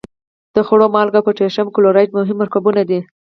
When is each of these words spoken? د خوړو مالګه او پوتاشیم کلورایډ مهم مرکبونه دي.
د 0.55 0.57
خوړو 0.67 0.87
مالګه 0.95 1.17
او 1.19 1.25
پوتاشیم 1.27 1.67
کلورایډ 1.75 2.09
مهم 2.17 2.37
مرکبونه 2.41 2.81
دي. 2.89 2.99